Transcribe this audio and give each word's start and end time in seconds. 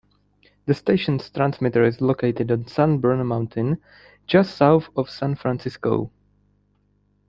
The 0.65 0.73
station's 0.73 1.29
transmitter 1.29 1.83
is 1.83 2.01
located 2.01 2.51
on 2.51 2.65
San 2.65 2.97
Bruno 2.97 3.23
Mountain, 3.23 3.77
just 4.25 4.55
south 4.57 4.89
of 4.95 5.11
San 5.11 5.35
Francisco. 5.35 6.09